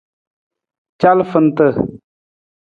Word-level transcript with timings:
Calafanta. 1.01 1.67